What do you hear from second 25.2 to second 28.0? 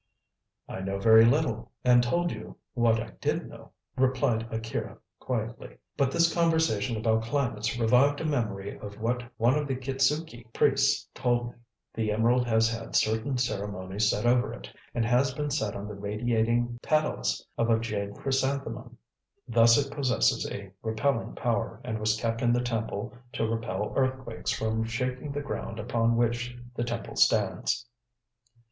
the ground upon which the temple stands."